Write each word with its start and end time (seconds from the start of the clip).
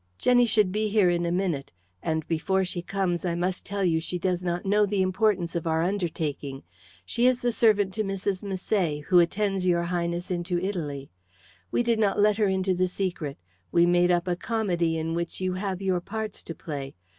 "Jenny 0.17 0.47
should 0.47 0.71
be 0.71 0.87
here 0.87 1.11
in 1.11 1.27
a 1.27 1.31
minute, 1.31 1.71
and 2.01 2.27
before 2.27 2.65
she 2.65 2.81
comes 2.81 3.23
I 3.23 3.35
must 3.35 3.67
tell 3.67 3.83
you 3.85 3.99
she 3.99 4.17
does 4.17 4.43
not 4.43 4.65
know 4.65 4.87
the 4.87 5.03
importance 5.03 5.55
of 5.55 5.67
our 5.67 5.83
undertaking. 5.83 6.63
She 7.05 7.27
is 7.27 7.41
the 7.41 7.51
servant 7.51 7.93
to 7.93 8.03
Mrs. 8.03 8.41
Misset, 8.41 9.03
who 9.03 9.19
attends 9.19 9.67
your 9.67 9.83
Highness 9.83 10.31
into 10.31 10.57
Italy. 10.59 11.11
We 11.69 11.83
did 11.83 11.99
not 11.99 12.19
let 12.19 12.37
her 12.37 12.47
into 12.47 12.73
the 12.73 12.87
secret. 12.87 13.37
We 13.71 13.85
made 13.85 14.09
up 14.09 14.27
a 14.27 14.35
comedy 14.35 14.97
in 14.97 15.13
which 15.13 15.39
you 15.39 15.53
have 15.53 15.83
your 15.83 15.99
parts 16.01 16.41
to 16.45 16.55
play. 16.55 16.95